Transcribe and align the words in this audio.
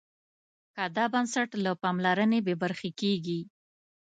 که 0.75 0.83
دا 0.95 1.05
بنسټ 1.13 1.49
له 1.63 1.71
پاملرنې 1.81 2.39
بې 2.45 2.55
برخې 2.63 2.89
کېږي. 3.01 3.39